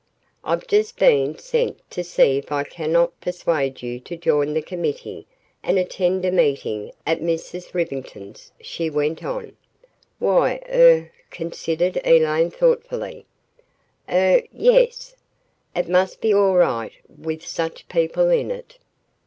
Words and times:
"I've 0.43 0.65
just 0.65 0.97
been 0.97 1.37
sent 1.37 1.87
to 1.91 2.03
see 2.03 2.39
if 2.39 2.51
I 2.51 2.63
cannot 2.63 3.21
persuade 3.21 3.83
you 3.83 3.99
to 3.99 4.17
join 4.17 4.55
the 4.55 4.61
committee 4.63 5.27
and 5.61 5.77
attend 5.77 6.25
a 6.25 6.31
meeting 6.31 6.91
at 7.05 7.21
Mrs. 7.21 7.75
Rivington's," 7.75 8.51
she 8.59 8.89
went 8.89 9.23
on. 9.23 9.55
"Why, 10.17 10.59
er," 10.67 11.11
considered 11.29 12.01
Elaine 12.03 12.49
thoughtfully, 12.49 13.27
"er 14.11 14.41
yes. 14.51 15.15
It 15.75 15.87
must 15.87 16.19
be 16.19 16.33
all 16.33 16.55
right 16.55 16.93
with 17.07 17.45
such 17.45 17.87
people 17.87 18.31
in 18.31 18.49
it." 18.49 18.79